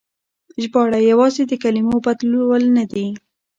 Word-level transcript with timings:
ژباړه 0.61 0.99
يوازې 1.11 1.43
د 1.47 1.53
کلمو 1.63 1.95
بدلول 2.05 2.63
نه 2.77 2.83
دي. 2.91 3.07